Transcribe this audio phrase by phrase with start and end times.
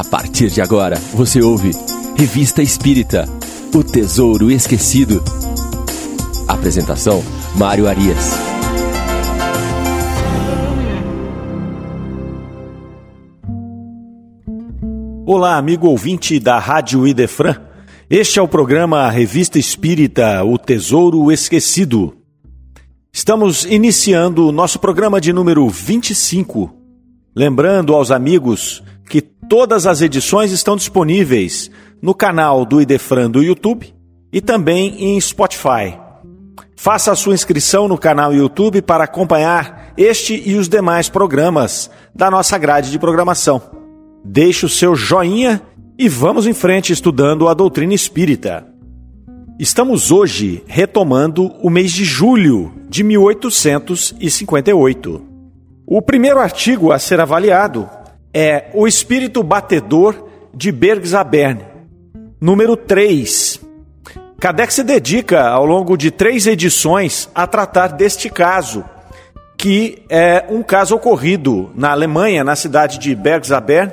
[0.00, 1.72] A partir de agora, você ouve
[2.16, 3.28] Revista Espírita
[3.74, 5.22] O Tesouro Esquecido.
[6.48, 7.22] Apresentação:
[7.54, 8.32] Mário Arias.
[15.26, 17.56] Olá, amigo ouvinte da Rádio Idefran.
[18.08, 22.16] Este é o programa Revista Espírita O Tesouro Esquecido.
[23.12, 26.79] Estamos iniciando o nosso programa de número 25.
[27.34, 31.70] Lembrando aos amigos que todas as edições estão disponíveis
[32.02, 33.94] no canal do Idefran do YouTube
[34.32, 35.96] e também em Spotify.
[36.76, 42.28] Faça a sua inscrição no canal YouTube para acompanhar este e os demais programas da
[42.30, 43.62] nossa grade de programação.
[44.24, 45.62] Deixe o seu joinha
[45.98, 48.66] e vamos em frente estudando a doutrina espírita.
[49.58, 55.29] Estamos hoje retomando o mês de julho de 1858.
[55.92, 57.90] O primeiro artigo a ser avaliado
[58.32, 60.14] é O Espírito Batedor
[60.54, 61.62] de Bergzabern,
[62.40, 63.60] número 3.
[64.38, 68.84] Kardec se dedica ao longo de três edições a tratar deste caso,
[69.58, 73.90] que é um caso ocorrido na Alemanha, na cidade de Bergzabern,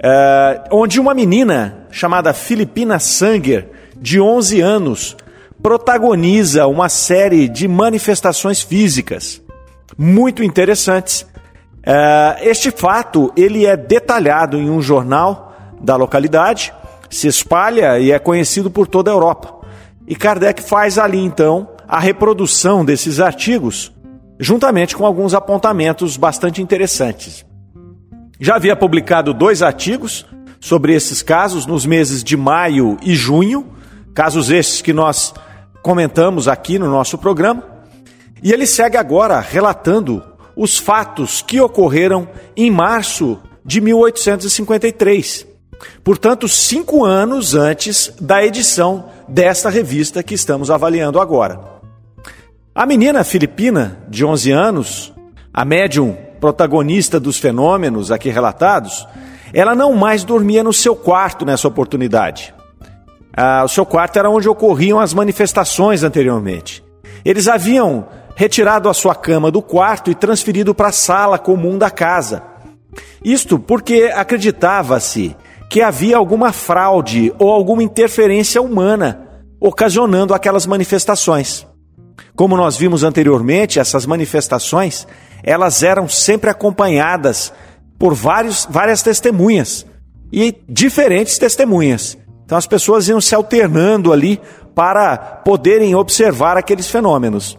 [0.00, 3.68] é, onde uma menina chamada Filipina Sanger,
[4.00, 5.16] de 11 anos,
[5.60, 9.42] protagoniza uma série de manifestações físicas
[9.98, 11.26] muito interessantes.
[11.82, 16.72] É, este fato ele é detalhado em um jornal da localidade,
[17.10, 19.58] se espalha e é conhecido por toda a Europa.
[20.06, 23.92] E Kardec faz ali então a reprodução desses artigos,
[24.38, 27.44] juntamente com alguns apontamentos bastante interessantes.
[28.38, 30.24] Já havia publicado dois artigos
[30.60, 33.66] sobre esses casos nos meses de maio e junho,
[34.14, 35.34] casos esses que nós
[35.82, 37.77] comentamos aqui no nosso programa.
[38.42, 40.22] E ele segue agora relatando
[40.56, 45.46] os fatos que ocorreram em março de 1853.
[46.02, 51.60] Portanto, cinco anos antes da edição desta revista que estamos avaliando agora.
[52.74, 55.12] A menina filipina, de 11 anos,
[55.52, 59.06] a médium protagonista dos fenômenos aqui relatados,
[59.52, 62.54] ela não mais dormia no seu quarto nessa oportunidade.
[63.36, 66.84] Ah, o seu quarto era onde ocorriam as manifestações anteriormente.
[67.24, 68.06] Eles haviam
[68.38, 72.40] retirado a sua cama do quarto e transferido para a sala comum da casa.
[73.24, 75.34] Isto porque acreditava-se
[75.68, 81.66] que havia alguma fraude ou alguma interferência humana ocasionando aquelas manifestações.
[82.36, 85.04] Como nós vimos anteriormente, essas manifestações,
[85.42, 87.52] elas eram sempre acompanhadas
[87.98, 89.84] por vários, várias testemunhas
[90.32, 92.16] e diferentes testemunhas.
[92.44, 94.40] Então as pessoas iam se alternando ali
[94.76, 97.58] para poderem observar aqueles fenômenos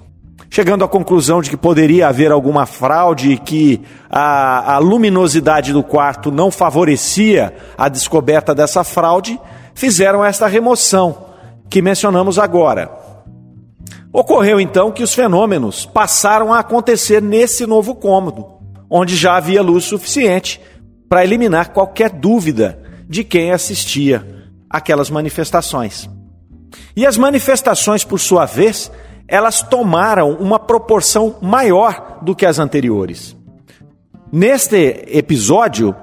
[0.50, 5.84] chegando à conclusão de que poderia haver alguma fraude e que a, a luminosidade do
[5.84, 9.40] quarto não favorecia a descoberta dessa fraude,
[9.74, 11.26] fizeram esta remoção
[11.70, 12.92] que mencionamos agora.
[14.12, 18.46] Ocorreu então que os fenômenos passaram a acontecer nesse novo cômodo,
[18.90, 20.60] onde já havia luz suficiente
[21.08, 24.26] para eliminar qualquer dúvida de quem assistia
[24.70, 26.10] aquelas manifestações.
[26.96, 28.92] E as manifestações, por sua vez,
[29.30, 33.36] elas tomaram uma proporção maior do que as anteriores.
[34.32, 35.96] Neste episódio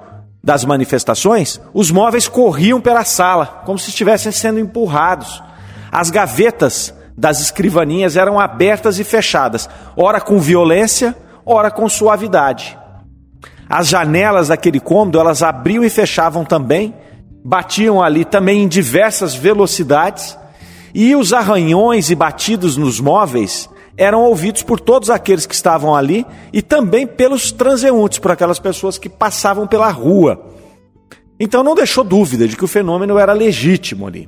[0.43, 5.43] das manifestações, os móveis corriam pela sala, como se estivessem sendo empurrados.
[5.91, 12.79] As gavetas das escrivaninhas eram abertas e fechadas, ora com violência, ora com suavidade.
[13.69, 16.95] As janelas daquele cômodo, elas abriam e fechavam também,
[17.45, 20.39] batiam ali também em diversas velocidades
[20.99, 23.69] e os arranhões e batidos nos móveis
[23.99, 26.25] eram ouvidos por todos aqueles que estavam ali
[26.55, 30.43] e também pelos transeuntes, por aquelas pessoas que passavam pela rua.
[31.39, 34.27] Então não deixou dúvida de que o fenômeno era legítimo ali.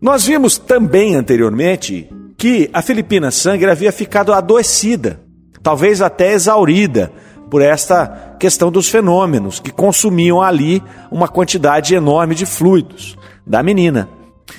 [0.00, 2.08] Nós vimos também anteriormente
[2.38, 5.20] que a Filipina Sanger havia ficado adoecida,
[5.60, 7.10] talvez até exaurida,
[7.50, 10.80] por esta questão dos fenômenos que consumiam ali
[11.10, 14.08] uma quantidade enorme de fluidos da menina.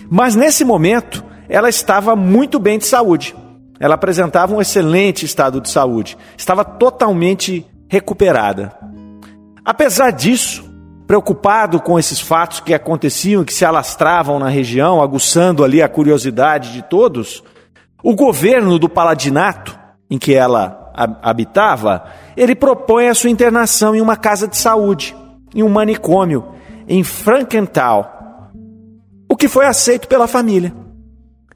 [0.10, 3.36] Mas nesse momento, ela estava muito bem de saúde.
[3.80, 8.72] Ela apresentava um excelente estado de saúde, estava totalmente recuperada.
[9.64, 10.64] Apesar disso,
[11.06, 16.72] preocupado com esses fatos que aconteciam que se alastravam na região, aguçando ali a curiosidade
[16.72, 17.44] de todos,
[18.04, 19.78] o governo do Paladinato,
[20.10, 20.92] em que ela
[21.22, 22.06] habitava,
[22.38, 25.16] ele propõe a sua internação em uma casa de saúde,
[25.54, 26.46] em um manicômio,
[26.88, 28.15] em Frankenthal,
[29.36, 30.74] o que foi aceito pela família.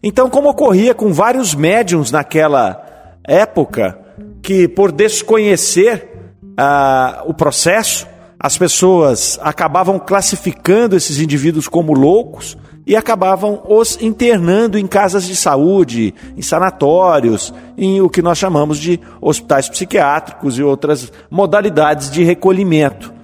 [0.04, 2.86] Então, como ocorria com vários médiums naquela
[3.24, 3.98] época,
[4.42, 8.06] que por desconhecer ah, o processo,
[8.38, 15.38] as pessoas acabavam classificando esses indivíduos como loucos e acabavam os internando em casas de
[15.38, 22.26] saúde, em sanatórios, em o que nós chamamos de hospitais psiquiátricos e outras modalidades de
[22.26, 23.19] recolhimento.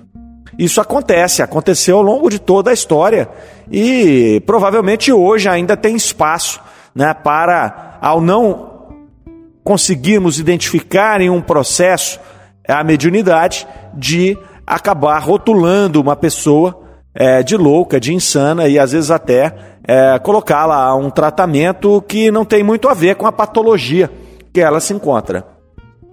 [0.58, 3.28] Isso acontece, aconteceu ao longo de toda a história
[3.70, 6.62] e provavelmente hoje ainda tem espaço
[6.94, 8.76] né, para, ao não
[9.64, 12.20] conseguirmos identificar em um processo
[12.68, 16.82] a mediunidade, de acabar rotulando uma pessoa
[17.14, 19.54] é, de louca, de insana e às vezes até
[19.88, 24.10] é, colocá-la a um tratamento que não tem muito a ver com a patologia
[24.52, 25.46] que ela se encontra.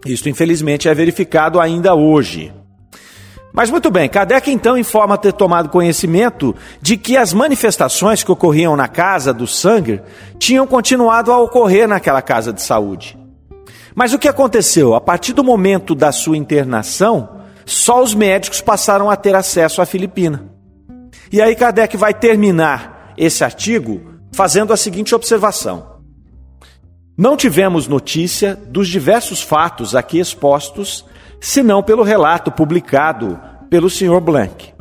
[0.04, 2.52] Isso, infelizmente, é verificado ainda hoje.
[3.52, 8.74] Mas muito bem, Kardec então informa ter tomado conhecimento de que as manifestações que ocorriam
[8.74, 10.00] na casa do sangue
[10.38, 13.18] tinham continuado a ocorrer naquela casa de saúde.
[13.94, 14.94] Mas o que aconteceu?
[14.94, 19.86] A partir do momento da sua internação, só os médicos passaram a ter acesso à
[19.86, 20.50] Filipina.
[21.30, 24.00] E aí Kardec vai terminar esse artigo
[24.32, 26.00] fazendo a seguinte observação:
[27.18, 31.04] Não tivemos notícia dos diversos fatos aqui expostos,
[31.42, 33.36] senão pelo relato publicado
[33.68, 34.20] pelo Sr.
[34.20, 34.72] Blanc.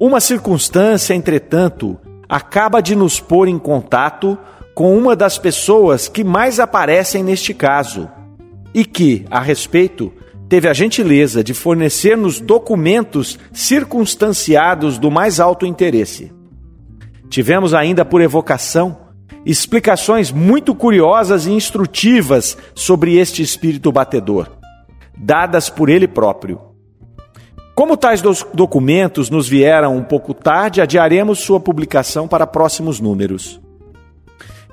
[0.00, 4.38] Uma circunstância, entretanto, acaba de nos pôr em contato
[4.74, 8.08] com uma das pessoas que mais aparecem neste caso
[8.72, 10.10] e que, a respeito,
[10.48, 16.32] teve a gentileza de fornecer-nos documentos circunstanciados do mais alto interesse.
[17.28, 19.00] Tivemos ainda por evocação
[19.44, 24.57] explicações muito curiosas e instrutivas sobre este espírito batedor,
[25.18, 26.60] dadas por ele próprio.
[27.74, 28.20] Como tais
[28.52, 33.60] documentos nos vieram um pouco tarde, adiaremos sua publicação para próximos números.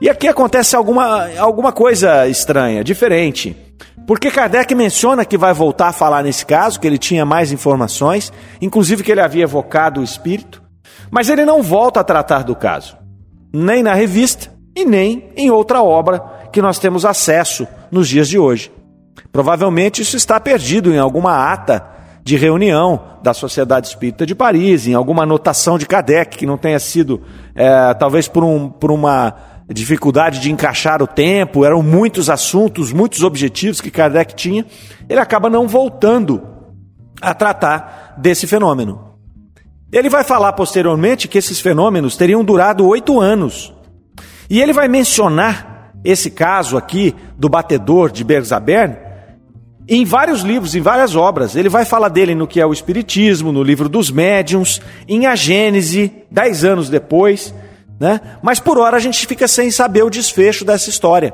[0.01, 3.56] E aqui acontece alguma, alguma coisa estranha, diferente.
[4.07, 8.31] Porque Kardec menciona que vai voltar a falar nesse caso, que ele tinha mais informações,
[8.62, 10.62] inclusive que ele havia evocado o espírito,
[11.09, 12.97] mas ele não volta a tratar do caso,
[13.53, 16.19] nem na revista e nem em outra obra
[16.51, 18.71] que nós temos acesso nos dias de hoje.
[19.32, 24.96] Provavelmente isso está perdido em alguma ata de reunião da Sociedade Espírita de Paris, em
[24.96, 27.22] alguma anotação de Kardec que não tenha sido,
[27.54, 29.36] é, talvez por, um, por uma
[29.70, 34.66] dificuldade de encaixar o tempo, eram muitos assuntos, muitos objetivos que Kardec tinha,
[35.08, 36.42] ele acaba não voltando
[37.22, 39.14] a tratar desse fenômeno.
[39.92, 43.72] Ele vai falar posteriormente que esses fenômenos teriam durado oito anos.
[44.50, 49.05] E ele vai mencionar esse caso aqui do batedor de Bergzabern
[49.88, 51.56] em vários livros, em várias obras.
[51.56, 55.36] Ele vai falar dele no que é o Espiritismo, no livro dos Médiuns, em A
[55.36, 57.54] Gênese, dez anos depois.
[58.00, 58.20] Né?
[58.42, 61.34] Mas por hora a gente fica sem saber o desfecho dessa história.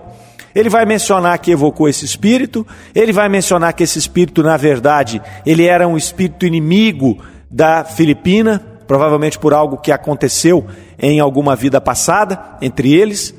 [0.54, 5.22] Ele vai mencionar que evocou esse espírito, ele vai mencionar que esse espírito, na verdade,
[5.46, 7.18] ele era um espírito inimigo
[7.50, 10.68] da Filipina, provavelmente por algo que aconteceu
[11.00, 13.34] em alguma vida passada entre eles,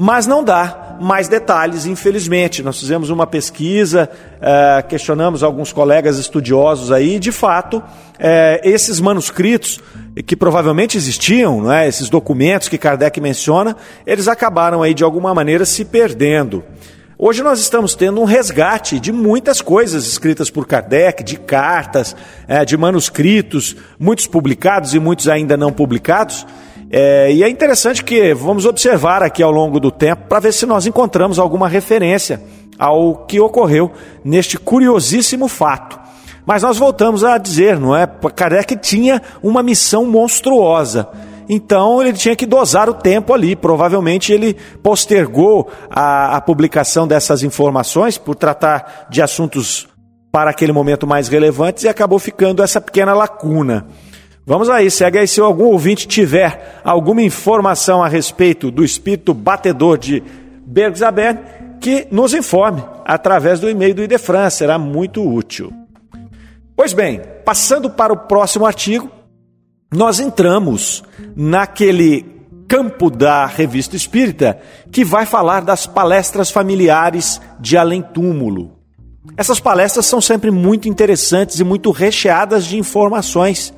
[0.00, 2.62] mas não dá mais detalhes, infelizmente.
[2.62, 7.82] Nós fizemos uma pesquisa, uh, questionamos alguns colegas estudiosos aí, de fato, uh,
[8.62, 9.80] esses manuscritos
[10.24, 11.88] que provavelmente existiam, é?
[11.88, 16.62] esses documentos que Kardec menciona, eles acabaram aí de alguma maneira se perdendo.
[17.18, 22.14] Hoje nós estamos tendo um resgate de muitas coisas escritas por Kardec, de cartas,
[22.46, 26.46] é, de manuscritos, muitos publicados e muitos ainda não publicados,
[26.90, 30.64] é, e é interessante que vamos observar aqui ao longo do tempo para ver se
[30.64, 32.42] nós encontramos alguma referência
[32.78, 33.90] ao que ocorreu
[34.24, 35.98] neste curiosíssimo fato.
[36.46, 38.06] Mas nós voltamos a dizer, não é?
[38.06, 41.08] Kardec tinha uma missão monstruosa.
[41.46, 43.54] Então ele tinha que dosar o tempo ali.
[43.54, 49.88] Provavelmente ele postergou a, a publicação dessas informações por tratar de assuntos
[50.32, 53.86] para aquele momento mais relevantes e acabou ficando essa pequena lacuna.
[54.48, 59.98] Vamos aí, segue aí se algum ouvinte tiver alguma informação a respeito do espírito batedor
[59.98, 60.22] de
[60.64, 65.70] Bergzaber, que nos informe através do e-mail do Idefran, será muito útil.
[66.74, 69.10] Pois bem, passando para o próximo artigo,
[69.92, 71.04] nós entramos
[71.36, 72.24] naquele
[72.66, 74.58] campo da revista espírita
[74.90, 78.78] que vai falar das palestras familiares de além-túmulo.
[79.36, 83.74] Essas palestras são sempre muito interessantes e muito recheadas de informações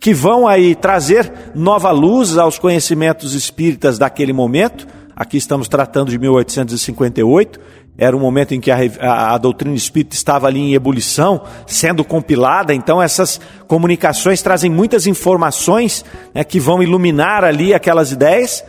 [0.00, 4.86] que vão aí trazer nova luz aos conhecimentos espíritas daquele momento.
[5.14, 7.58] Aqui estamos tratando de 1858,
[7.96, 12.04] era um momento em que a, a, a, doutrina espírita estava ali em ebulição, sendo
[12.04, 18.64] compilada, então essas comunicações trazem muitas informações né, que vão iluminar ali aquelas ideias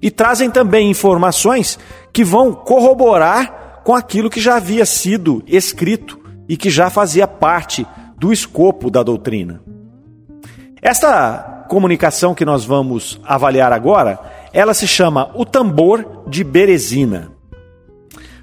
[0.00, 1.78] e trazem também informações
[2.10, 6.18] que vão corroborar com aquilo que já havia sido escrito
[6.48, 9.60] e que já fazia parte do escopo da doutrina.
[10.82, 14.18] Esta comunicação que nós vamos avaliar agora,
[14.52, 17.30] ela se chama o tambor de Berezina.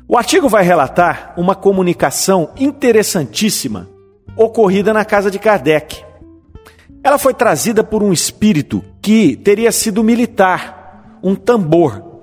[0.08, 3.90] O artigo vai relatar uma comunicação interessantíssima
[4.36, 6.06] ocorrida na casa de Kardec.
[7.04, 12.22] Ela foi trazida por um espírito que teria sido militar, um tambor.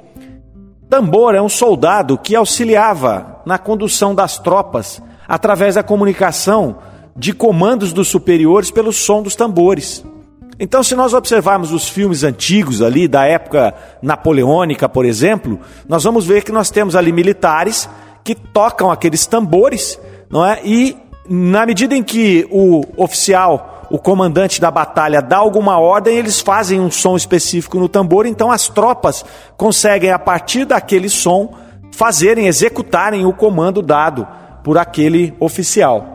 [0.88, 6.78] Tambor é um soldado que auxiliava na condução das tropas através da comunicação
[7.16, 10.04] de comandos dos superiores pelo som dos tambores.
[10.58, 16.26] Então, se nós observarmos os filmes antigos ali, da época napoleônica, por exemplo, nós vamos
[16.26, 17.88] ver que nós temos ali militares
[18.22, 19.98] que tocam aqueles tambores,
[20.30, 20.60] não é?
[20.64, 20.96] E
[21.28, 26.80] na medida em que o oficial, o comandante da batalha dá alguma ordem, eles fazem
[26.80, 29.24] um som específico no tambor, então as tropas
[29.56, 31.52] conseguem a partir daquele som
[31.90, 34.26] fazerem, executarem o comando dado
[34.62, 36.13] por aquele oficial.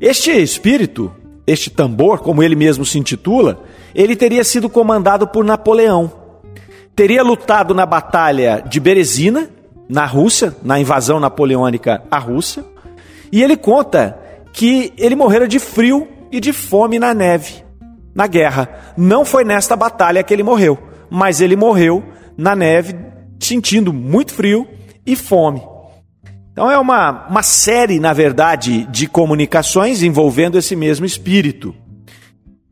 [0.00, 1.12] Este espírito,
[1.46, 3.64] este tambor, como ele mesmo se intitula,
[3.94, 6.12] ele teria sido comandado por Napoleão.
[6.94, 9.50] Teria lutado na batalha de Berezina,
[9.88, 12.64] na Rússia, na invasão napoleônica à Rússia,
[13.32, 14.18] e ele conta
[14.52, 17.64] que ele morrera de frio e de fome na neve,
[18.14, 18.92] na guerra.
[18.96, 20.78] Não foi nesta batalha que ele morreu,
[21.10, 22.04] mas ele morreu
[22.36, 22.94] na neve,
[23.40, 24.66] sentindo muito frio
[25.06, 25.62] e fome.
[26.58, 31.72] Então é uma, uma série, na verdade, de comunicações envolvendo esse mesmo espírito.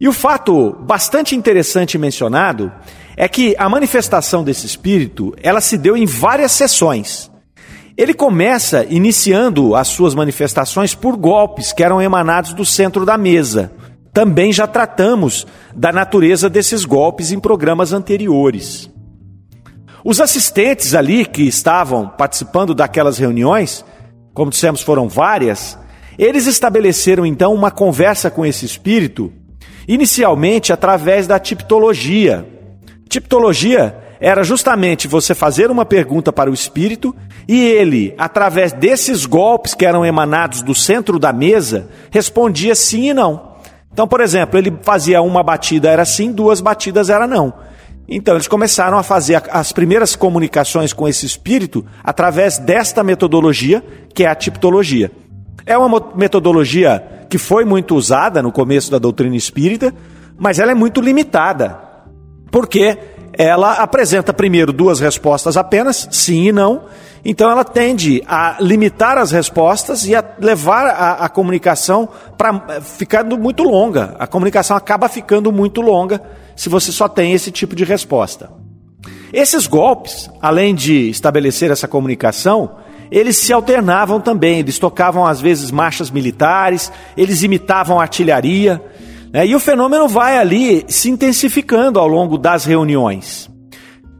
[0.00, 2.72] E o fato bastante interessante mencionado
[3.16, 7.30] é que a manifestação desse espírito, ela se deu em várias sessões.
[7.96, 13.70] Ele começa iniciando as suas manifestações por golpes que eram emanados do centro da mesa.
[14.12, 18.90] Também já tratamos da natureza desses golpes em programas anteriores.
[20.08, 23.84] Os assistentes ali que estavam participando daquelas reuniões,
[24.32, 25.76] como dissemos, foram várias,
[26.16, 29.32] eles estabeleceram então uma conversa com esse espírito,
[29.88, 32.46] inicialmente através da tipologia.
[33.08, 37.12] Tipologia era justamente você fazer uma pergunta para o espírito
[37.48, 43.12] e ele, através desses golpes que eram emanados do centro da mesa, respondia sim e
[43.12, 43.56] não.
[43.92, 47.52] Então, por exemplo, ele fazia uma batida era sim, duas batidas era não.
[48.08, 53.82] Então, eles começaram a fazer as primeiras comunicações com esse espírito através desta metodologia,
[54.14, 55.10] que é a tipologia.
[55.64, 59.92] É uma metodologia que foi muito usada no começo da doutrina espírita,
[60.38, 61.78] mas ela é muito limitada,
[62.52, 62.96] porque
[63.32, 66.84] ela apresenta primeiro duas respostas apenas, sim e não,
[67.28, 73.36] então ela tende a limitar as respostas e a levar a, a comunicação para ficando
[73.36, 74.14] muito longa.
[74.16, 76.22] A comunicação acaba ficando muito longa
[76.54, 78.48] se você só tem esse tipo de resposta.
[79.32, 82.76] Esses golpes, além de estabelecer essa comunicação,
[83.10, 88.80] eles se alternavam também, eles tocavam às vezes marchas militares, eles imitavam artilharia,
[89.32, 89.44] né?
[89.44, 93.50] e o fenômeno vai ali se intensificando ao longo das reuniões.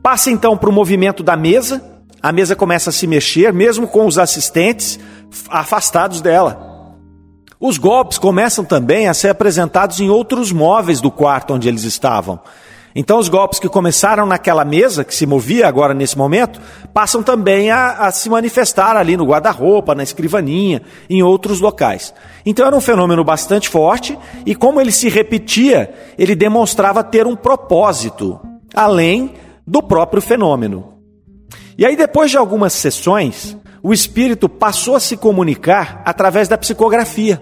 [0.03, 1.96] Passa então para o movimento da mesa,
[2.27, 4.99] a mesa começa a se mexer, mesmo com os assistentes
[5.49, 6.97] afastados dela.
[7.61, 12.41] Os golpes começam também a ser apresentados em outros móveis do quarto onde eles estavam.
[12.97, 16.61] Então, os golpes que começaram naquela mesa, que se movia agora nesse momento,
[16.93, 22.13] passam também a, a se manifestar ali no guarda-roupa, na escrivaninha, em outros locais.
[22.45, 27.37] Então, era um fenômeno bastante forte e, como ele se repetia, ele demonstrava ter um
[27.37, 28.41] propósito,
[28.75, 30.96] além do próprio fenômeno.
[31.79, 37.41] E aí, depois de algumas sessões, o espírito passou a se comunicar através da psicografia.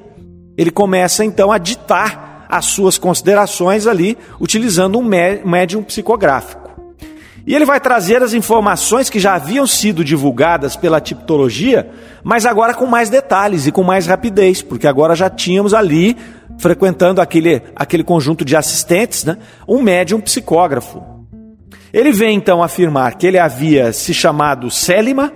[0.56, 6.64] Ele começa então a ditar as suas considerações ali, utilizando um médium psicográfico.
[7.46, 11.90] E ele vai trazer as informações que já haviam sido divulgadas pela tipologia,
[12.22, 16.16] mas agora com mais detalhes e com mais rapidez, porque agora já tínhamos ali,
[16.58, 19.36] frequentando aquele, aquele conjunto de assistentes, né,
[19.68, 21.13] um médium psicógrafo.
[21.94, 25.32] Ele vem então afirmar que ele havia se chamado Célima,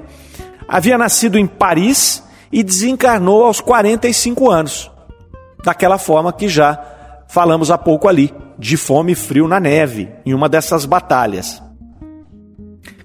[0.68, 2.22] Havia nascido em Paris
[2.52, 4.90] e desencarnou aos 45 anos.
[5.64, 6.78] Daquela forma que já
[7.26, 11.62] falamos há pouco ali, de fome e frio na neve, em uma dessas batalhas.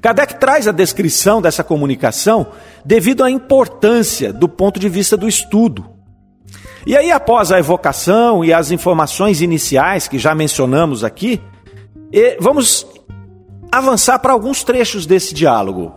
[0.01, 2.47] Kardec traz a descrição dessa comunicação
[2.83, 5.89] devido à importância do ponto de vista do estudo.
[6.85, 11.41] E aí, após a evocação e as informações iniciais que já mencionamos aqui,
[12.41, 12.85] vamos
[13.77, 15.93] avançar para alguns trechos desse diálogo.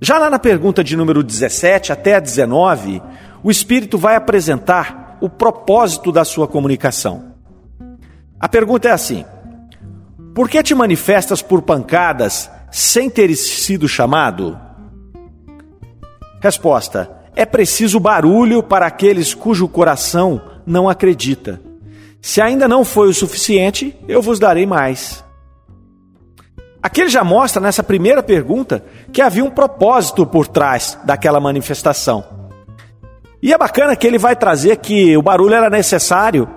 [0.00, 3.02] Já lá na pergunta de número 17 até a 19,
[3.42, 7.32] o Espírito vai apresentar o propósito da sua comunicação.
[8.38, 9.24] A pergunta é assim:
[10.34, 14.58] Por que te manifestas por pancadas sem ter sido chamado?
[16.40, 21.60] Resposta: é preciso barulho para aqueles cujo coração não acredita.
[22.20, 25.24] Se ainda não foi o suficiente, eu vos darei mais.
[26.82, 32.24] Aqui ele já mostra nessa primeira pergunta que havia um propósito por trás daquela manifestação.
[33.42, 36.48] E é bacana que ele vai trazer que o barulho era necessário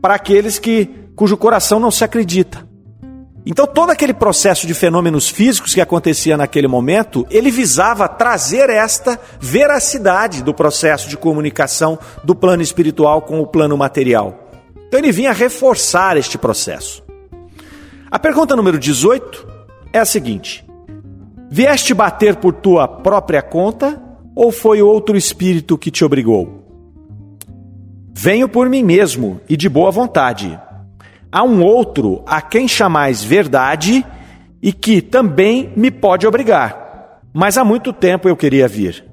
[0.00, 2.68] para aqueles que cujo coração não se acredita.
[3.44, 9.18] Então, todo aquele processo de fenômenos físicos que acontecia naquele momento, ele visava trazer esta
[9.40, 14.50] veracidade do processo de comunicação do plano espiritual com o plano material.
[14.86, 17.02] Então, ele vinha reforçar este processo.
[18.10, 19.59] A pergunta número 18
[19.92, 20.64] é a seguinte:
[21.50, 24.02] Vieste bater por tua própria conta
[24.34, 26.64] ou foi outro espírito que te obrigou?
[28.12, 30.58] Venho por mim mesmo e de boa vontade
[31.32, 34.04] Há um outro a quem chamais verdade
[34.60, 37.20] e que também me pode obrigar.
[37.32, 39.04] Mas há muito tempo eu queria vir.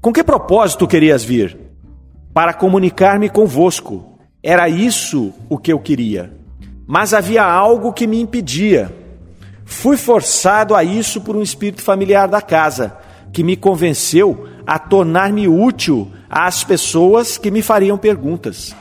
[0.00, 1.56] Com que propósito querias vir?
[2.34, 4.18] Para comunicar-me convosco.
[4.42, 6.32] Era isso o que eu queria.
[6.88, 8.92] Mas havia algo que me impedia.
[9.70, 12.98] Fui forçado a isso por um espírito familiar da casa,
[13.32, 18.74] que me convenceu a tornar-me útil às pessoas que me fariam perguntas.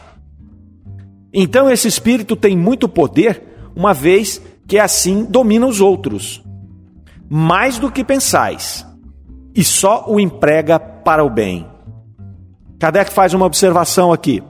[1.31, 6.43] Então esse espírito tem muito poder, uma vez que assim domina os outros,
[7.29, 8.83] mais do que pensais,
[9.53, 11.67] e só o emprega para o bem.
[12.79, 14.43] Kardec faz uma observação aqui.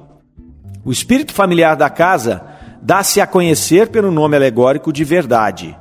[0.86, 2.42] O espírito familiar da casa
[2.82, 5.78] dá-se a conhecer pelo nome alegórico de verdade,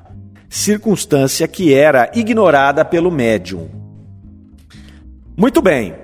[0.49, 3.69] circunstância que era ignorada pelo médium.
[5.37, 5.95] Muito bem,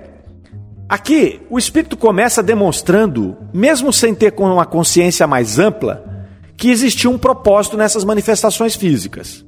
[0.87, 7.17] Aqui, o Espírito começa demonstrando, mesmo sem ter uma consciência mais ampla, que existia um
[7.17, 9.43] propósito nessas manifestações físicas.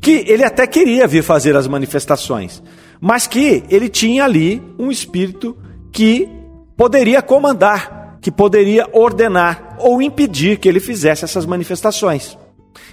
[0.00, 2.62] Que ele até queria vir fazer as manifestações,
[3.00, 5.56] mas que ele tinha ali um Espírito
[5.90, 6.28] que
[6.76, 12.38] poderia comandar, que poderia ordenar ou impedir que ele fizesse essas manifestações.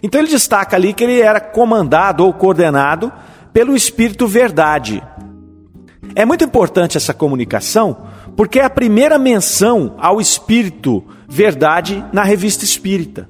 [0.02, 3.12] Então ele destaca ali que ele era comandado ou coordenado
[3.54, 5.04] pelo Espírito Verdade,
[6.16, 12.66] é muito importante essa comunicação, porque é a primeira menção ao espírito verdade na revista
[12.66, 13.30] espírita.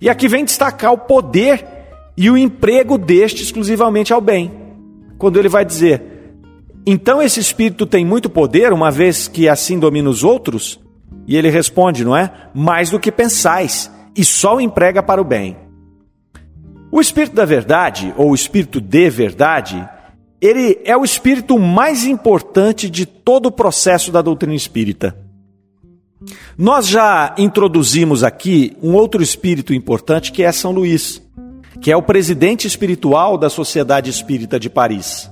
[0.00, 1.66] E aqui vem destacar o poder
[2.16, 4.52] e o emprego deste exclusivamente ao bem.
[5.16, 6.02] Quando ele vai dizer:
[6.86, 10.80] "Então esse espírito tem muito poder, uma vez que assim domina os outros?"
[11.26, 12.30] E ele responde, não é?
[12.52, 15.56] Mais do que pensais, e só o emprega para o bem.
[16.94, 19.84] O espírito da verdade, ou o espírito de verdade,
[20.40, 25.16] ele é o espírito mais importante de todo o processo da doutrina espírita.
[26.56, 31.20] Nós já introduzimos aqui um outro espírito importante que é São Luís,
[31.80, 35.28] que é o presidente espiritual da Sociedade Espírita de Paris.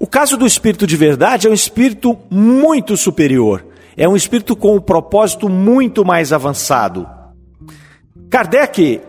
[0.00, 3.62] O caso do espírito de verdade é um espírito muito superior,
[3.94, 7.06] é um espírito com um propósito muito mais avançado.
[8.30, 9.02] Kardec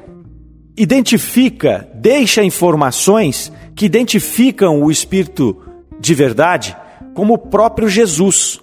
[0.79, 5.61] identifica, deixa informações que identificam o Espírito
[5.99, 6.75] de verdade
[7.13, 8.61] como o próprio Jesus.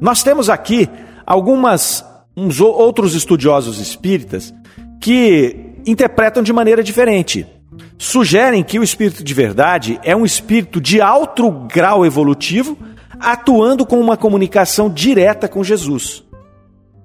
[0.00, 0.88] Nós temos aqui
[1.26, 2.02] algumas
[2.34, 4.54] uns outros estudiosos espíritas
[5.00, 7.46] que interpretam de maneira diferente.
[7.98, 12.76] Sugerem que o espírito de verdade é um espírito de alto grau evolutivo,
[13.18, 16.22] atuando com uma comunicação direta com Jesus.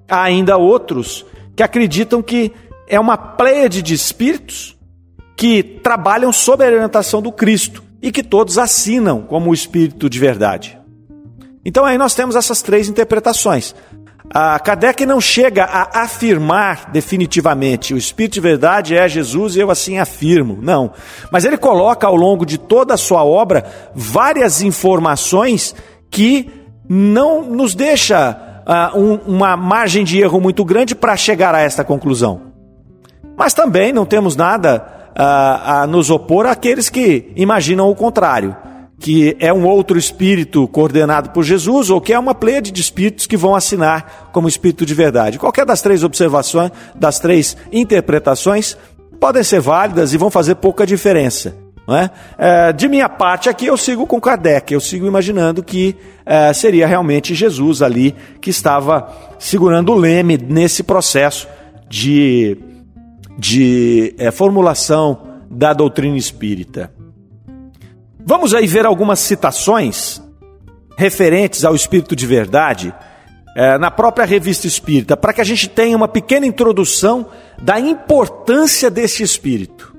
[0.09, 1.25] Há ainda outros
[1.55, 2.51] que acreditam que
[2.91, 4.77] é uma pleiade de espíritos
[5.37, 10.19] que trabalham sob a orientação do Cristo e que todos assinam como o Espírito de
[10.19, 10.77] verdade.
[11.63, 13.73] Então aí nós temos essas três interpretações.
[14.29, 19.71] A Kardec não chega a afirmar definitivamente o Espírito de verdade é Jesus e eu
[19.71, 20.59] assim afirmo.
[20.61, 20.91] Não.
[21.31, 25.73] Mas ele coloca ao longo de toda a sua obra várias informações
[26.09, 26.51] que
[26.89, 31.85] não nos deixa uh, um, uma margem de erro muito grande para chegar a esta
[31.85, 32.50] conclusão.
[33.37, 38.55] Mas também não temos nada a, a nos opor àqueles que imaginam o contrário,
[38.99, 43.25] que é um outro espírito coordenado por Jesus ou que é uma pleia de espíritos
[43.25, 45.39] que vão assinar como espírito de verdade.
[45.39, 48.77] Qualquer das três observações, das três interpretações,
[49.19, 51.55] podem ser válidas e vão fazer pouca diferença.
[51.89, 52.09] É?
[52.37, 56.87] É, de minha parte aqui eu sigo com Kardec, eu sigo imaginando que é, seria
[56.87, 61.47] realmente Jesus ali que estava segurando o leme nesse processo
[61.89, 62.57] de
[63.41, 66.93] de é, formulação da doutrina espírita.
[68.23, 70.21] Vamos aí ver algumas citações
[70.95, 72.93] referentes ao Espírito de Verdade
[73.57, 77.25] é, na própria revista espírita, para que a gente tenha uma pequena introdução
[77.59, 79.91] da importância desse Espírito.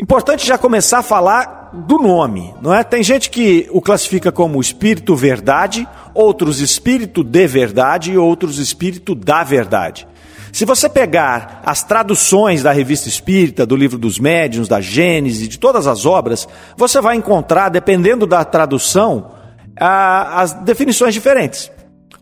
[0.00, 2.82] Importante já começar a falar do nome, não é?
[2.82, 9.14] Tem gente que o classifica como espírito verdade, outros espírito de verdade e outros espírito
[9.14, 10.08] da verdade.
[10.54, 15.58] Se você pegar as traduções da Revista Espírita, do Livro dos Médiuns, da Gênese, de
[15.58, 19.32] todas as obras, você vai encontrar, dependendo da tradução,
[19.76, 21.72] as definições diferentes.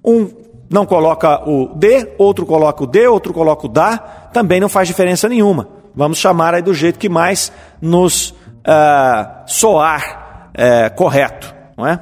[0.03, 0.31] Um
[0.71, 3.99] não coloca o de, outro coloca o de, outro coloca o da,
[4.33, 5.69] também não faz diferença nenhuma.
[5.95, 12.01] Vamos chamar aí do jeito que mais nos uh, soar uh, correto, não é?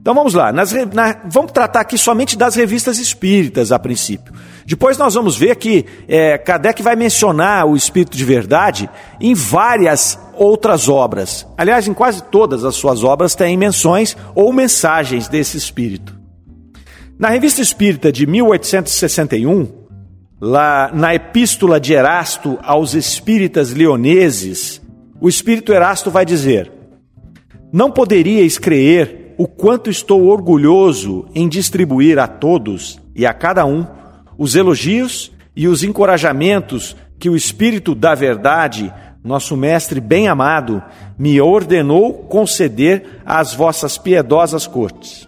[0.00, 4.32] Então vamos lá, Nas, na, vamos tratar aqui somente das revistas espíritas a princípio.
[4.66, 10.18] Depois nós vamos ver que é, Kardec vai mencionar o Espírito de Verdade em várias
[10.34, 11.46] outras obras.
[11.56, 16.18] Aliás, em quase todas as suas obras tem menções ou mensagens desse Espírito.
[17.16, 19.68] Na Revista Espírita de 1861,
[20.40, 24.82] lá na Epístola de Erasto aos Espíritas Leoneses,
[25.20, 26.72] o Espírito Erasto vai dizer:
[27.72, 33.86] Não poderíeis crer o quanto estou orgulhoso em distribuir a todos e a cada um
[34.38, 38.92] os elogios e os encorajamentos que o Espírito da Verdade,
[39.24, 40.82] nosso Mestre bem amado,
[41.18, 45.26] me ordenou conceder às vossas piedosas cortes.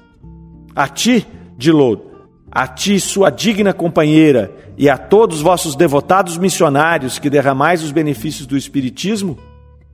[0.75, 2.03] A ti, Dilod,
[2.51, 8.47] a ti, sua digna companheira, e a todos vossos devotados missionários que derramais os benefícios
[8.47, 9.37] do Espiritismo,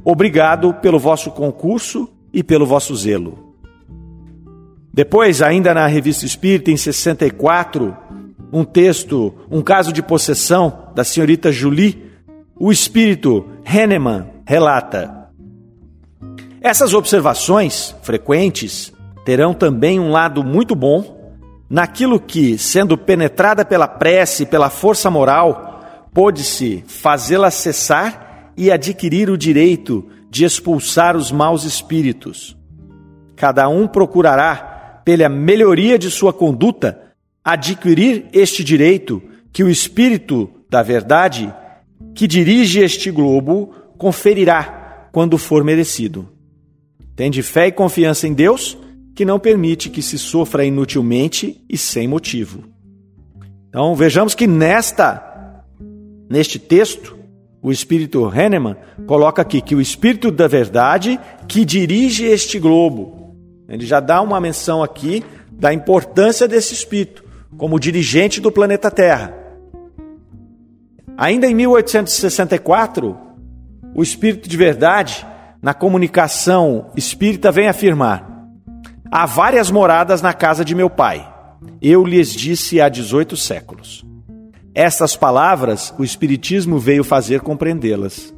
[0.04, 3.54] obrigado pelo vosso concurso e pelo vosso zelo.
[4.92, 7.96] Depois, ainda na Revista Espírita, em 64,
[8.54, 12.12] um texto, um caso de possessão da senhorita Julie,
[12.56, 15.28] o espírito Henneman relata:
[16.60, 18.92] Essas observações frequentes
[19.24, 21.34] terão também um lado muito bom
[21.68, 29.30] naquilo que, sendo penetrada pela prece e pela força moral, pôde-se fazê-la cessar e adquirir
[29.30, 32.56] o direito de expulsar os maus espíritos.
[33.34, 37.03] Cada um procurará pela melhoria de sua conduta,
[37.44, 41.52] adquirir este direito que o Espírito da Verdade,
[42.14, 46.28] que dirige este globo, conferirá quando for merecido.
[47.14, 48.76] Tende fé e confiança em Deus,
[49.14, 52.64] que não permite que se sofra inutilmente e sem motivo.
[53.68, 55.32] Então vejamos que nesta
[56.28, 57.16] neste texto,
[57.62, 58.76] o espírito Henneman
[59.06, 63.36] coloca aqui que o espírito da verdade que dirige este globo,
[63.68, 67.23] ele já dá uma menção aqui da importância desse espírito
[67.56, 69.34] como dirigente do planeta Terra.
[71.16, 73.16] Ainda em 1864,
[73.94, 75.26] o espírito de verdade,
[75.62, 78.48] na comunicação espírita, vem afirmar:
[79.10, 81.32] Há várias moradas na casa de meu pai.
[81.80, 84.04] Eu lhes disse há 18 séculos.
[84.74, 88.34] Estas palavras o Espiritismo veio fazer compreendê-las.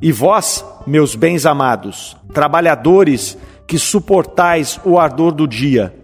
[0.00, 5.94] E vós, meus bens amados, trabalhadores que suportais o ardor do dia,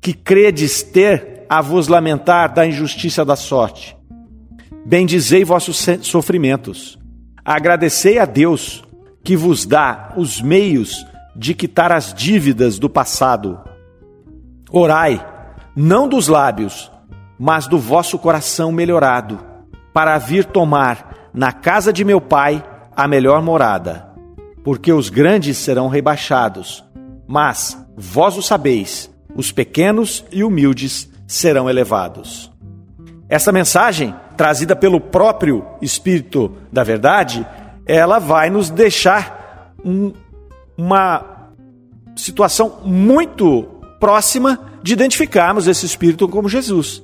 [0.00, 3.94] que credes ter a vos lamentar da injustiça da sorte.
[4.86, 6.98] Bendizei vossos sofrimentos.
[7.44, 8.82] Agradecei a Deus
[9.22, 11.04] que vos dá os meios
[11.36, 13.60] de quitar as dívidas do passado.
[14.70, 15.22] Orai,
[15.76, 16.90] não dos lábios,
[17.38, 19.38] mas do vosso coração melhorado,
[19.92, 22.64] para vir tomar na casa de meu Pai
[22.96, 24.08] a melhor morada,
[24.64, 26.82] porque os grandes serão rebaixados
[27.32, 32.50] mas vós o sabeis, os pequenos e humildes serão elevados.
[33.28, 37.46] Essa mensagem, trazida pelo próprio Espírito da Verdade,
[37.86, 40.12] ela vai nos deixar um,
[40.76, 41.50] uma
[42.14, 43.62] situação muito
[43.98, 47.02] próxima de identificarmos esse Espírito como Jesus.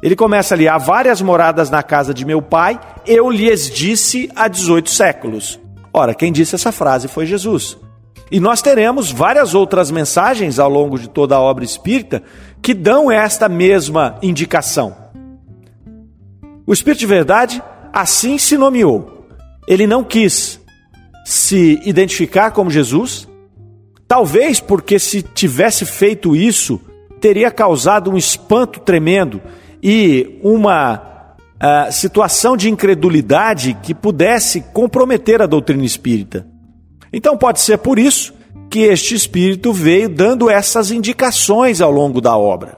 [0.00, 4.46] Ele começa ali: há várias moradas na casa de meu pai, eu lhes disse há
[4.46, 5.58] 18 séculos.
[5.92, 7.76] Ora, quem disse essa frase foi Jesus.
[8.30, 12.22] E nós teremos várias outras mensagens ao longo de toda a obra espírita
[12.62, 14.96] que dão esta mesma indicação.
[16.66, 19.26] O Espírito de Verdade assim se nomeou.
[19.66, 20.60] Ele não quis
[21.24, 23.26] se identificar como Jesus,
[24.06, 26.80] talvez porque se tivesse feito isso,
[27.20, 29.40] teria causado um espanto tremendo
[29.82, 36.46] e uma uh, situação de incredulidade que pudesse comprometer a doutrina espírita.
[37.12, 38.35] Então pode ser por isso
[38.70, 42.76] que este espírito veio dando essas indicações ao longo da obra.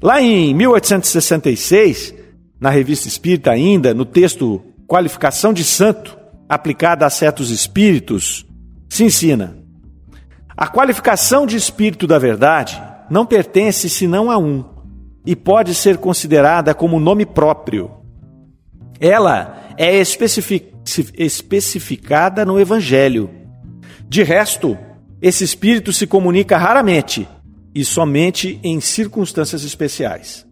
[0.00, 2.14] Lá em 1866,
[2.60, 6.16] na Revista Espírita ainda, no texto Qualificação de Santo,
[6.48, 8.46] aplicada a certos espíritos,
[8.88, 9.58] se ensina:
[10.56, 14.64] a qualificação de espírito da verdade não pertence senão a um
[15.26, 17.90] e pode ser considerada como nome próprio.
[19.00, 23.30] Ela é especificada no Evangelho.
[24.08, 24.76] De resto,
[25.20, 27.28] esse espírito se comunica raramente
[27.74, 30.46] e somente em circunstâncias especiais.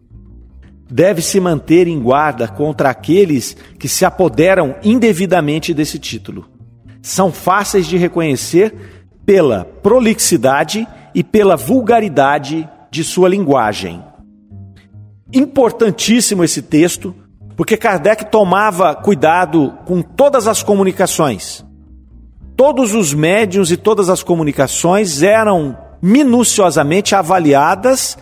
[0.89, 6.47] Deve-se manter em guarda contra aqueles que se apoderam indevidamente desse título.
[7.01, 8.73] São fáceis de reconhecer
[9.25, 14.01] pela prolixidade e pela vulgaridade de sua linguagem.
[15.33, 17.13] Importantíssimo esse texto,
[17.55, 21.66] porque Kardec tomava cuidado com todas as comunicações.
[22.57, 28.17] Todos os médiums e todas as comunicações eram minuciosamente avaliadas,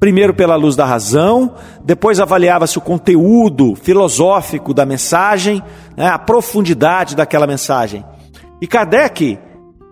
[0.00, 5.62] primeiro pela luz da razão, depois avaliava-se o conteúdo filosófico da mensagem,
[5.94, 8.02] né, a profundidade daquela mensagem.
[8.58, 9.38] E Kardec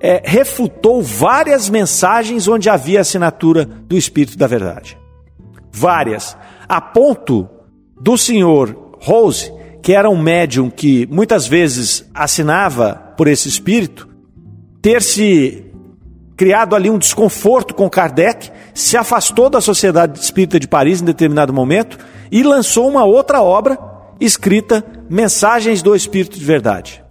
[0.00, 4.98] é, refutou várias mensagens onde havia assinatura do Espírito da Verdade.
[5.70, 6.34] Várias.
[6.66, 7.46] A ponto
[8.00, 9.52] do senhor Rose,
[9.82, 14.08] que era um médium que muitas vezes assinava por esse espírito,
[14.82, 15.64] ter se
[16.36, 21.52] criado ali um desconforto com Kardec, se afastou da Sociedade Espírita de Paris em determinado
[21.52, 21.96] momento
[22.32, 23.78] e lançou uma outra obra
[24.20, 27.04] escrita Mensagens do Espírito de Verdade.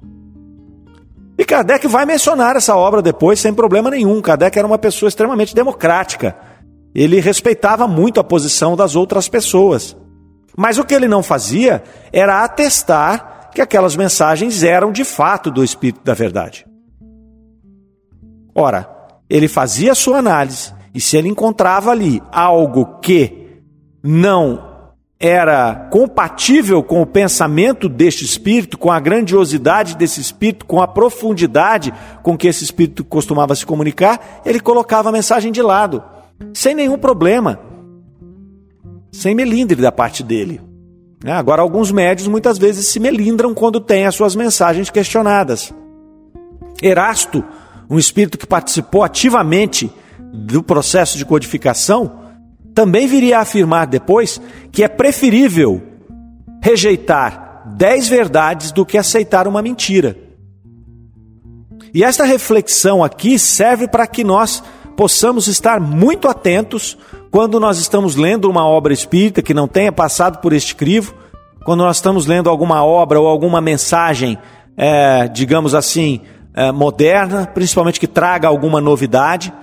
[1.38, 4.22] E Kardec vai mencionar essa obra depois sem problema nenhum.
[4.22, 6.36] Kardec era uma pessoa extremamente democrática.
[6.94, 9.96] Ele respeitava muito a posição das outras pessoas.
[10.58, 15.64] Mas o que ele não fazia era atestar que aquelas mensagens eram de fato do
[15.64, 16.66] Espírito da Verdade.
[18.54, 18.90] Ora,
[19.30, 23.62] ele fazia sua análise e se ele encontrava ali algo que
[24.04, 24.72] não
[25.20, 31.94] era compatível com o pensamento deste espírito, com a grandiosidade desse espírito, com a profundidade
[32.24, 36.04] com que esse espírito costumava se comunicar, ele colocava a mensagem de lado,
[36.56, 37.60] sem nenhum problema,
[39.12, 40.60] sem melindre da parte dele.
[41.24, 41.32] Né?
[41.32, 45.74] Agora, alguns médios muitas vezes se melindram quando têm as suas mensagens questionadas.
[46.82, 47.44] Erasto,
[47.90, 49.92] um espírito que participou ativamente
[50.34, 52.20] do processo de codificação,
[52.74, 55.82] também viria a afirmar depois que é preferível
[56.62, 60.18] rejeitar dez verdades do que aceitar uma mentira.
[61.94, 64.64] E esta reflexão aqui serve para que nós
[64.96, 66.98] possamos estar muito atentos
[67.32, 71.16] quando nós estamos lendo uma obra espírita que não tenha passado por este crivo,
[71.64, 74.38] quando nós estamos lendo alguma obra ou alguma mensagem,
[74.76, 76.20] é, digamos assim,
[76.54, 79.54] é, moderna, principalmente que traga alguma novidade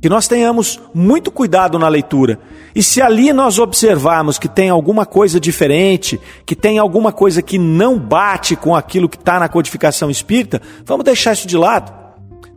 [0.00, 2.40] que nós tenhamos muito cuidado na leitura.
[2.74, 7.58] E se ali nós observarmos que tem alguma coisa diferente, que tem alguma coisa que
[7.58, 11.99] não bate com aquilo que está na codificação espírita, vamos deixar isso de lado.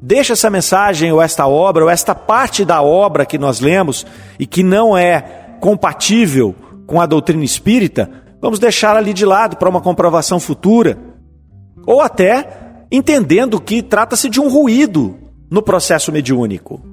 [0.06, 4.06] Deixa essa mensagem, ou esta obra, ou esta parte da obra que nós lemos
[4.38, 6.54] e que não é compatível
[6.86, 8.12] com a doutrina espírita,
[8.42, 10.98] vamos deixar ali de lado para uma comprovação futura.
[11.88, 15.18] Ou até entendendo que trata-se de um ruído
[15.50, 16.84] no processo mediúnico.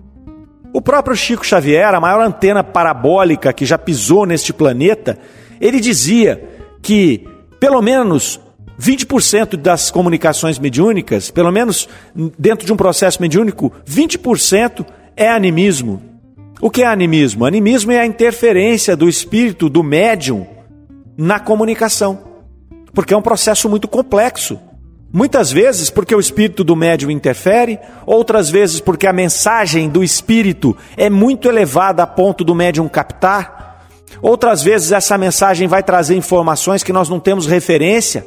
[0.72, 5.18] O próprio Chico Xavier, a maior antena parabólica que já pisou neste planeta,
[5.60, 6.48] ele dizia
[6.80, 7.26] que
[7.58, 8.40] pelo menos
[8.80, 11.86] 20% das comunicações mediúnicas, pelo menos
[12.38, 16.02] dentro de um processo mediúnico, 20% é animismo.
[16.62, 17.44] O que é animismo?
[17.44, 20.46] Animismo é a interferência do espírito, do médium,
[21.16, 22.22] na comunicação.
[22.94, 24.58] Porque é um processo muito complexo.
[25.12, 30.76] Muitas vezes porque o espírito do médium interfere, outras vezes porque a mensagem do espírito
[30.96, 33.88] é muito elevada a ponto do médium captar,
[34.22, 38.24] outras vezes essa mensagem vai trazer informações que nós não temos referência,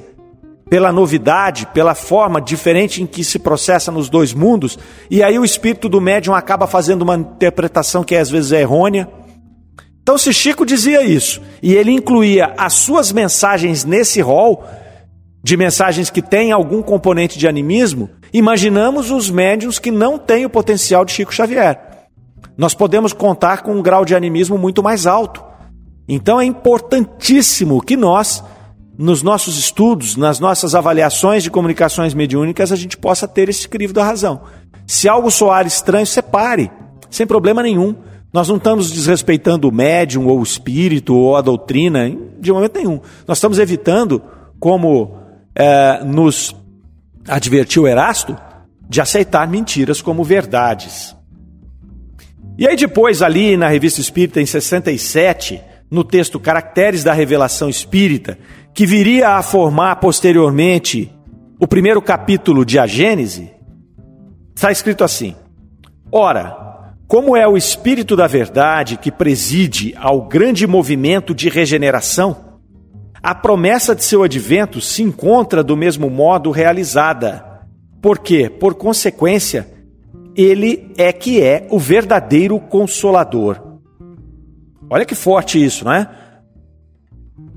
[0.70, 4.78] pela novidade, pela forma diferente em que se processa nos dois mundos,
[5.10, 9.08] e aí o espírito do médium acaba fazendo uma interpretação que às vezes é errônea.
[10.02, 14.64] Então, se Chico dizia isso, e ele incluía as suas mensagens nesse rol,
[15.44, 20.50] de mensagens que têm algum componente de animismo, imaginamos os médiums que não têm o
[20.50, 21.80] potencial de Chico Xavier.
[22.58, 25.44] Nós podemos contar com um grau de animismo muito mais alto.
[26.08, 28.44] Então é importantíssimo que nós,
[28.98, 33.94] nos nossos estudos, nas nossas avaliações de comunicações mediúnicas, a gente possa ter esse crivo
[33.94, 34.42] da razão.
[34.86, 36.72] Se algo soar estranho, separe,
[37.10, 37.96] sem problema nenhum.
[38.32, 43.00] Nós não estamos desrespeitando o médium ou o espírito ou a doutrina, de momento nenhum.
[43.28, 44.22] Nós estamos evitando,
[44.60, 45.18] como
[45.56, 46.56] é, nos
[47.28, 48.36] advertiu Erasto
[48.90, 51.16] de aceitar mentiras como verdades.
[52.58, 58.38] E aí depois ali na Revista Espírita em 67, no texto Caracteres da Revelação Espírita,
[58.74, 61.14] que viria a formar posteriormente
[61.60, 63.52] o primeiro capítulo de A Gênese,
[64.56, 65.36] está escrito assim:
[66.12, 66.64] Ora,
[67.08, 72.54] como é o Espírito da Verdade que preside ao grande movimento de regeneração,
[73.22, 77.46] a promessa de seu advento se encontra do mesmo modo realizada.
[78.02, 79.66] Porque, por consequência,
[80.36, 83.73] ele é que é o verdadeiro consolador.
[84.90, 86.10] Olha que forte isso, não é?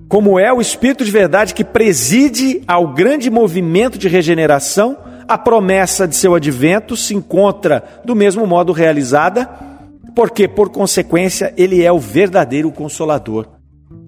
[0.08, 6.06] Como é o Espírito de verdade que preside ao grande movimento de regeneração, a promessa
[6.06, 9.48] de seu advento se encontra do mesmo modo realizada,
[10.14, 13.48] porque, por consequência, ele é o verdadeiro consolador.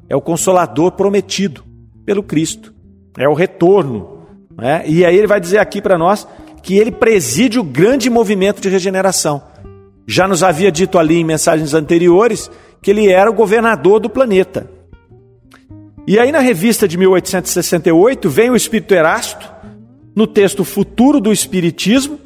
[0.08, 1.64] É o consolador prometido
[2.06, 2.72] pelo Cristo.
[3.18, 4.26] É o retorno.
[4.56, 4.84] Né?
[4.86, 6.26] E aí ele vai dizer aqui para nós
[6.62, 9.42] que ele preside o grande movimento de regeneração.
[10.06, 12.50] Já nos havia dito ali em mensagens anteriores
[12.82, 14.70] que ele era o governador do planeta.
[16.06, 19.52] E aí, na revista de 1868, vem o Espírito Erasto,
[20.14, 22.18] no texto Futuro do Espiritismo,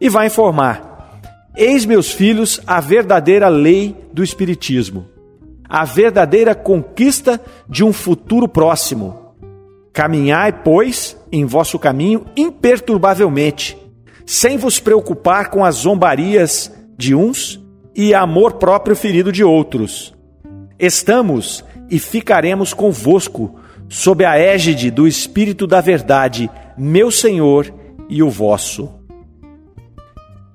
[0.00, 1.20] e vai informar:
[1.56, 5.06] Eis, meus filhos, a verdadeira lei do Espiritismo,
[5.68, 9.34] a verdadeira conquista de um futuro próximo.
[9.92, 13.76] Caminhai, pois, em vosso caminho imperturbavelmente,
[14.26, 17.60] sem vos preocupar com as zombarias de uns
[18.02, 20.14] e amor próprio ferido de outros.
[20.78, 23.60] Estamos e ficaremos convosco,
[23.90, 27.70] sob a égide do Espírito da Verdade, meu Senhor
[28.08, 28.88] e o vosso.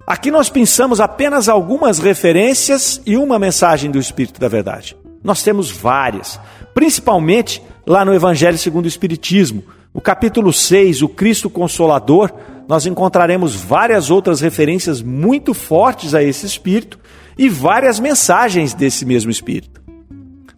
[0.07, 4.97] Aqui nós pensamos apenas algumas referências e uma mensagem do Espírito da Verdade.
[5.23, 6.39] Nós temos várias,
[6.73, 12.31] principalmente lá no Evangelho segundo o Espiritismo, o capítulo 6, o Cristo Consolador,
[12.67, 16.99] nós encontraremos várias outras referências muito fortes a esse Espírito
[17.37, 19.81] e várias mensagens desse mesmo Espírito.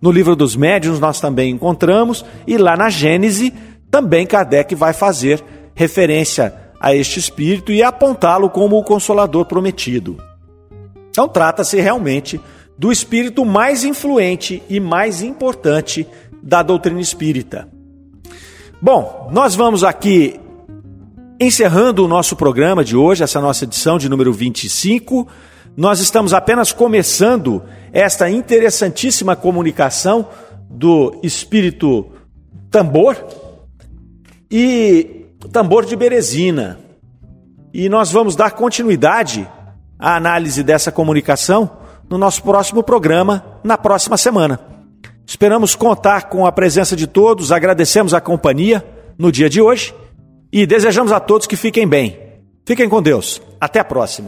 [0.02, 3.54] No livro dos médiuns nós também encontramos, e lá na Gênese
[3.90, 10.18] também Kardec vai fazer referência a este Espírito e apontá-lo como o Consolador prometido.
[11.10, 12.40] Então trata-se realmente
[12.78, 16.08] do Espírito mais influente e mais importante
[16.44, 17.68] da doutrina espírita.
[18.80, 20.40] Bom, nós vamos aqui
[21.40, 25.28] encerrando o nosso programa de hoje, essa nossa edição de número 25.
[25.78, 27.62] Nós estamos apenas começando
[27.94, 30.28] esta interessantíssima comunicação
[30.68, 32.08] do espírito
[32.72, 33.16] tambor
[34.50, 36.80] e tambor de Berezina.
[37.72, 39.48] E nós vamos dar continuidade
[40.00, 41.70] à análise dessa comunicação
[42.10, 44.60] no nosso próximo programa, na próxima semana.
[45.28, 48.84] Esperamos contar com a presença de todos, agradecemos a companhia
[49.16, 49.94] no dia de hoje
[50.52, 52.18] e desejamos a todos que fiquem bem.
[52.66, 53.40] Fiquem com Deus.
[53.62, 54.28] Até a próxima.